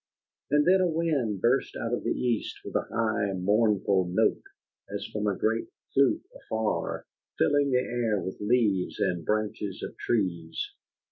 And 0.49 0.65
then 0.67 0.81
a 0.81 0.87
wind 0.89 1.41
burst 1.41 1.75
out 1.75 1.93
of 1.93 2.03
the 2.03 2.09
east 2.09 2.61
with 2.65 2.73
a 2.75 2.87
high 2.91 3.33
mournful 3.33 4.07
note, 4.11 4.41
as 4.89 5.05
from 5.13 5.27
a 5.27 5.37
great 5.37 5.67
flute 5.93 6.25
afar, 6.43 7.05
filling 7.37 7.69
the 7.69 7.81
air 7.83 8.19
with 8.19 8.41
leaves 8.41 8.99
and 8.99 9.23
branches 9.23 9.83
of 9.83 9.95
trees. 9.97 10.71